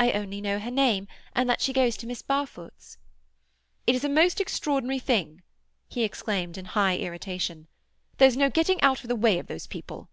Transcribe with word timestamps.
"I 0.00 0.10
only 0.10 0.40
know 0.40 0.58
her 0.58 0.70
name, 0.72 1.06
and 1.32 1.48
that 1.48 1.60
she 1.60 1.72
goes 1.72 1.96
to 1.98 2.08
Miss 2.08 2.22
Barfoot's." 2.22 2.98
"It's 3.86 4.02
a 4.02 4.08
most 4.08 4.40
extraordinary 4.40 4.98
thing," 4.98 5.44
he 5.86 6.02
exclaimed 6.02 6.58
in 6.58 6.64
high 6.64 6.98
irritation. 6.98 7.68
"There's 8.18 8.36
no 8.36 8.50
getting 8.50 8.80
out 8.82 9.04
of 9.04 9.08
the 9.08 9.14
way 9.14 9.38
of 9.38 9.46
those 9.46 9.68
people." 9.68 10.08